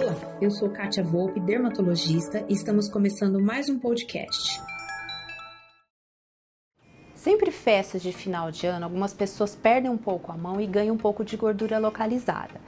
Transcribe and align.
Olá, 0.00 0.16
eu 0.40 0.50
sou 0.50 0.70
Kátia 0.70 1.04
Volpe, 1.04 1.38
dermatologista, 1.38 2.42
e 2.48 2.54
estamos 2.54 2.88
começando 2.88 3.38
mais 3.38 3.68
um 3.68 3.78
podcast. 3.78 4.58
Sempre 7.14 7.50
festas 7.50 8.00
de 8.00 8.10
final 8.10 8.50
de 8.50 8.66
ano, 8.66 8.86
algumas 8.86 9.12
pessoas 9.12 9.54
perdem 9.54 9.90
um 9.90 9.98
pouco 9.98 10.32
a 10.32 10.38
mão 10.38 10.58
e 10.58 10.66
ganham 10.66 10.94
um 10.94 10.98
pouco 10.98 11.22
de 11.22 11.36
gordura 11.36 11.78
localizada. 11.78 12.58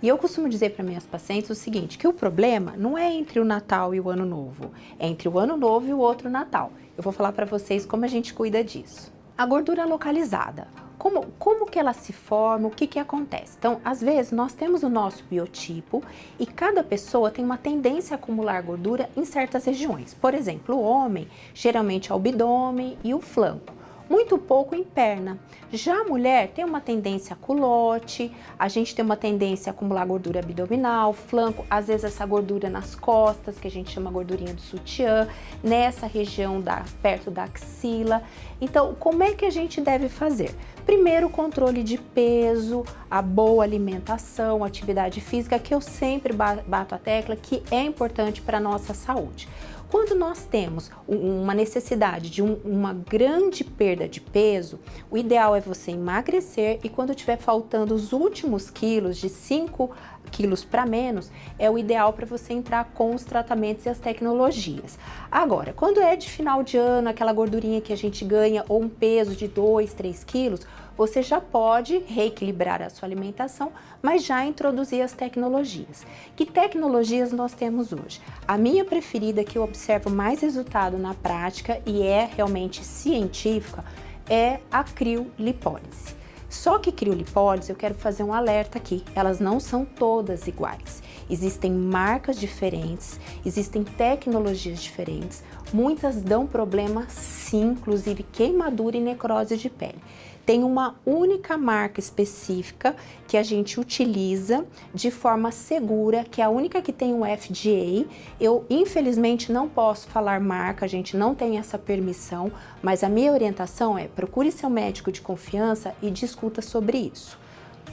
E 0.00 0.08
eu 0.08 0.16
costumo 0.16 0.48
dizer 0.48 0.70
para 0.70 0.82
minhas 0.82 1.04
pacientes 1.04 1.50
o 1.50 1.54
seguinte, 1.54 1.98
que 1.98 2.08
o 2.08 2.12
problema 2.14 2.72
não 2.74 2.96
é 2.96 3.12
entre 3.12 3.38
o 3.38 3.44
Natal 3.44 3.94
e 3.94 4.00
o 4.00 4.08
Ano 4.08 4.24
Novo, 4.24 4.72
é 4.98 5.06
entre 5.06 5.28
o 5.28 5.38
Ano 5.38 5.58
Novo 5.58 5.88
e 5.88 5.92
o 5.92 5.98
outro 5.98 6.30
Natal. 6.30 6.72
Eu 6.96 7.02
vou 7.02 7.12
falar 7.12 7.32
para 7.32 7.44
vocês 7.44 7.84
como 7.84 8.06
a 8.06 8.08
gente 8.08 8.32
cuida 8.32 8.64
disso. 8.64 9.12
A 9.38 9.46
gordura 9.46 9.84
localizada. 9.84 10.66
Como, 10.98 11.26
como 11.38 11.64
que 11.64 11.78
ela 11.78 11.92
se 11.92 12.12
forma, 12.12 12.66
o 12.66 12.72
que, 12.72 12.88
que 12.88 12.98
acontece? 12.98 13.54
Então, 13.56 13.80
às 13.84 14.00
vezes, 14.00 14.32
nós 14.32 14.52
temos 14.52 14.82
o 14.82 14.88
nosso 14.88 15.22
biotipo 15.30 16.02
e 16.40 16.44
cada 16.44 16.82
pessoa 16.82 17.30
tem 17.30 17.44
uma 17.44 17.56
tendência 17.56 18.16
a 18.16 18.18
acumular 18.18 18.60
gordura 18.62 19.08
em 19.16 19.24
certas 19.24 19.64
regiões. 19.64 20.12
Por 20.12 20.34
exemplo, 20.34 20.74
o 20.74 20.82
homem, 20.82 21.28
geralmente 21.54 22.10
é 22.10 22.14
o 22.16 22.18
abdômen 22.18 22.98
e 23.04 23.14
o 23.14 23.20
flanco 23.20 23.77
muito 24.08 24.38
pouco 24.38 24.74
em 24.74 24.82
perna. 24.84 25.38
Já 25.70 26.00
a 26.00 26.04
mulher 26.04 26.48
tem 26.48 26.64
uma 26.64 26.80
tendência 26.80 27.34
a 27.34 27.36
culote, 27.36 28.32
a 28.58 28.68
gente 28.68 28.94
tem 28.94 29.04
uma 29.04 29.16
tendência 29.16 29.70
a 29.70 29.74
acumular 29.74 30.06
gordura 30.06 30.40
abdominal, 30.40 31.12
flanco, 31.12 31.66
às 31.68 31.88
vezes 31.88 32.04
essa 32.04 32.24
gordura 32.24 32.70
nas 32.70 32.94
costas, 32.94 33.58
que 33.58 33.68
a 33.68 33.70
gente 33.70 33.90
chama 33.90 34.10
gordurinha 34.10 34.54
do 34.54 34.60
sutiã, 34.60 35.28
nessa 35.62 36.06
região 36.06 36.60
da 36.60 36.84
perto 37.02 37.30
da 37.30 37.44
axila. 37.44 38.22
Então, 38.60 38.94
como 38.94 39.22
é 39.22 39.34
que 39.34 39.44
a 39.44 39.50
gente 39.50 39.80
deve 39.80 40.08
fazer? 40.08 40.54
Primeiro, 40.86 41.28
controle 41.28 41.82
de 41.82 41.98
peso, 41.98 42.82
a 43.10 43.20
boa 43.20 43.62
alimentação, 43.62 44.64
atividade 44.64 45.20
física, 45.20 45.58
que 45.58 45.74
eu 45.74 45.82
sempre 45.82 46.32
bato 46.32 46.94
a 46.94 46.98
tecla 46.98 47.36
que 47.36 47.62
é 47.70 47.82
importante 47.82 48.40
para 48.40 48.58
nossa 48.58 48.94
saúde. 48.94 49.48
Quando 49.90 50.14
nós 50.14 50.44
temos 50.44 50.90
uma 51.06 51.54
necessidade 51.54 52.28
de 52.28 52.42
um, 52.42 52.54
uma 52.62 52.92
grande 52.92 53.64
perda 53.64 54.06
de 54.06 54.20
peso, 54.20 54.78
o 55.10 55.16
ideal 55.16 55.56
é 55.56 55.60
você 55.62 55.92
emagrecer 55.92 56.78
e 56.84 56.90
quando 56.90 57.14
tiver 57.14 57.38
faltando 57.38 57.94
os 57.94 58.12
últimos 58.12 58.68
quilos, 58.68 59.16
de 59.16 59.30
5 59.30 59.90
quilos 60.30 60.62
para 60.62 60.84
menos, 60.84 61.30
é 61.58 61.70
o 61.70 61.78
ideal 61.78 62.12
para 62.12 62.26
você 62.26 62.52
entrar 62.52 62.92
com 62.92 63.14
os 63.14 63.24
tratamentos 63.24 63.86
e 63.86 63.88
as 63.88 63.98
tecnologias. 63.98 64.98
Agora, 65.30 65.72
quando 65.72 66.00
é 66.00 66.16
de 66.16 66.28
final 66.28 66.62
de 66.62 66.76
ano, 66.76 67.08
aquela 67.08 67.32
gordurinha 67.32 67.80
que 67.80 67.92
a 67.92 67.96
gente 67.96 68.26
ganha 68.26 68.66
ou 68.68 68.82
um 68.82 68.90
peso 68.90 69.34
de 69.34 69.48
2, 69.48 69.94
3 69.94 70.22
quilos, 70.22 70.66
você 70.98 71.22
já 71.22 71.40
pode 71.40 71.98
reequilibrar 72.08 72.82
a 72.82 72.90
sua 72.90 73.06
alimentação, 73.06 73.70
mas 74.02 74.24
já 74.24 74.44
introduzir 74.44 75.00
as 75.00 75.12
tecnologias. 75.12 76.04
Que 76.34 76.44
tecnologias 76.44 77.30
nós 77.30 77.54
temos 77.54 77.92
hoje? 77.92 78.20
A 78.48 78.58
minha 78.58 78.84
preferida, 78.84 79.44
que 79.44 79.56
eu 79.56 79.62
observo 79.62 80.10
mais 80.10 80.40
resultado 80.40 80.98
na 80.98 81.14
prática 81.14 81.80
e 81.86 82.02
é 82.02 82.28
realmente 82.34 82.84
científica, 82.84 83.84
é 84.28 84.58
a 84.72 84.82
criolipólise. 84.82 86.18
Só 86.48 86.78
que 86.78 86.90
criolipólise, 86.90 87.70
eu 87.70 87.76
quero 87.76 87.94
fazer 87.94 88.24
um 88.24 88.32
alerta 88.32 88.78
aqui, 88.78 89.04
elas 89.14 89.38
não 89.38 89.60
são 89.60 89.84
todas 89.84 90.48
iguais. 90.48 91.02
Existem 91.30 91.70
marcas 91.70 92.40
diferentes, 92.40 93.20
existem 93.44 93.84
tecnologias 93.84 94.82
diferentes, 94.82 95.44
muitas 95.72 96.22
dão 96.22 96.46
problema 96.46 97.06
sim, 97.08 97.72
inclusive 97.72 98.22
queimadura 98.22 98.96
e 98.96 99.00
necrose 99.00 99.56
de 99.58 99.68
pele 99.68 100.00
tem 100.48 100.64
uma 100.64 100.94
única 101.04 101.58
marca 101.58 102.00
específica 102.00 102.96
que 103.26 103.36
a 103.36 103.42
gente 103.42 103.78
utiliza 103.78 104.64
de 104.94 105.10
forma 105.10 105.52
segura, 105.52 106.24
que 106.24 106.40
é 106.40 106.44
a 106.46 106.48
única 106.48 106.80
que 106.80 106.90
tem 106.90 107.12
o 107.12 107.18
FDA. 107.18 108.06
Eu, 108.40 108.64
infelizmente, 108.70 109.52
não 109.52 109.68
posso 109.68 110.08
falar 110.08 110.40
marca, 110.40 110.86
a 110.86 110.88
gente 110.88 111.18
não 111.18 111.34
tem 111.34 111.58
essa 111.58 111.78
permissão, 111.78 112.50
mas 112.82 113.04
a 113.04 113.10
minha 113.10 113.30
orientação 113.30 113.98
é 113.98 114.08
procure 114.08 114.50
seu 114.50 114.70
médico 114.70 115.12
de 115.12 115.20
confiança 115.20 115.94
e 116.00 116.10
discuta 116.10 116.62
sobre 116.62 116.96
isso. 116.96 117.38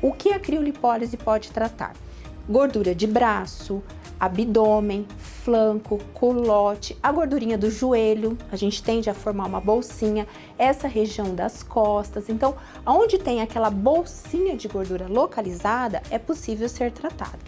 O 0.00 0.12
que 0.12 0.32
a 0.32 0.38
criolipólise 0.38 1.16
pode 1.16 1.50
tratar? 1.50 1.94
Gordura 2.48 2.94
de 2.94 3.08
braço, 3.08 3.82
abdômen, 4.20 5.04
flanco, 5.18 5.98
culote, 6.14 6.96
a 7.02 7.10
gordurinha 7.10 7.58
do 7.58 7.70
joelho, 7.72 8.38
a 8.52 8.56
gente 8.56 8.80
tende 8.82 9.10
a 9.10 9.14
formar 9.14 9.46
uma 9.46 9.60
bolsinha, 9.60 10.28
essa 10.56 10.86
região 10.86 11.34
das 11.34 11.64
costas. 11.64 12.28
Então, 12.28 12.54
onde 12.86 13.18
tem 13.18 13.42
aquela 13.42 13.68
bolsinha 13.68 14.56
de 14.56 14.68
gordura 14.68 15.08
localizada, 15.08 16.00
é 16.08 16.20
possível 16.20 16.68
ser 16.68 16.92
tratada. 16.92 17.38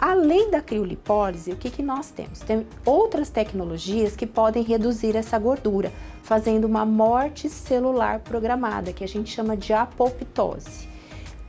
Além 0.00 0.50
da 0.50 0.62
criolipólise, 0.62 1.52
o 1.52 1.56
que, 1.56 1.68
que 1.68 1.82
nós 1.82 2.10
temos? 2.10 2.40
Tem 2.40 2.66
outras 2.86 3.28
tecnologias 3.28 4.16
que 4.16 4.26
podem 4.26 4.62
reduzir 4.62 5.14
essa 5.14 5.38
gordura, 5.38 5.92
fazendo 6.22 6.64
uma 6.64 6.86
morte 6.86 7.50
celular 7.50 8.20
programada, 8.20 8.94
que 8.94 9.04
a 9.04 9.08
gente 9.08 9.30
chama 9.30 9.54
de 9.54 9.74
apoptose. 9.74 10.88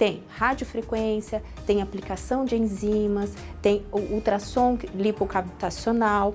Tem 0.02 0.24
radiofrequência, 0.30 1.44
tem 1.64 1.80
aplicação 1.80 2.44
de 2.44 2.56
enzimas, 2.56 3.36
tem 3.62 3.86
ultrassom 3.94 4.76
lipocaptacional, 4.96 6.34